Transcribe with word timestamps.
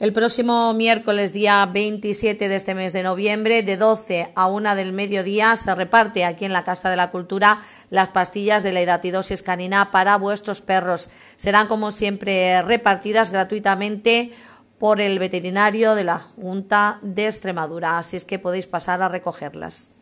El 0.00 0.14
próximo 0.14 0.72
miércoles, 0.72 1.34
día 1.34 1.68
27 1.70 2.48
de 2.48 2.56
este 2.56 2.74
mes 2.74 2.94
de 2.94 3.02
noviembre, 3.02 3.62
de 3.62 3.76
12 3.76 4.32
a 4.34 4.46
1 4.46 4.74
del 4.74 4.94
mediodía, 4.94 5.54
se 5.56 5.74
reparte 5.74 6.24
aquí 6.24 6.46
en 6.46 6.54
la 6.54 6.64
Casa 6.64 6.88
de 6.88 6.96
la 6.96 7.10
Cultura 7.10 7.60
las 7.90 8.08
pastillas 8.08 8.62
de 8.62 8.72
la 8.72 8.80
hidatidosis 8.80 9.42
canina 9.42 9.90
para 9.90 10.16
vuestros 10.16 10.62
perros. 10.62 11.10
Serán, 11.36 11.66
como 11.66 11.90
siempre, 11.90 12.62
repartidas 12.62 13.30
gratuitamente 13.30 14.32
por 14.78 15.02
el 15.02 15.18
veterinario 15.18 15.94
de 15.94 16.04
la 16.04 16.18
Junta 16.18 16.98
de 17.02 17.26
Extremadura, 17.26 17.98
así 17.98 18.16
es 18.16 18.24
que 18.24 18.38
podéis 18.38 18.66
pasar 18.66 19.02
a 19.02 19.10
recogerlas. 19.10 19.99